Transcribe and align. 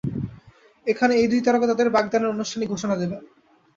এখানে 0.87 1.13
এই 1.15 1.27
দুই 1.31 1.41
তারকা 1.41 1.65
তাঁদের 1.69 1.93
বাগদানের 1.95 2.33
আনুষ্ঠানিক 2.33 2.67
ঘোষণা 2.69 2.95
দেবেন। 3.01 3.21